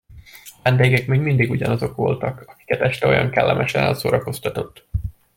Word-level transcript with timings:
A 0.57 0.59
vendégek 0.63 1.07
még 1.07 1.19
mindig 1.19 1.49
ugyanazok 1.49 1.95
voltak, 1.95 2.43
akiket 2.47 2.81
este 2.81 3.07
olyan 3.07 3.29
kellemesen 3.29 3.83
elszórakoztatott. 3.83 4.85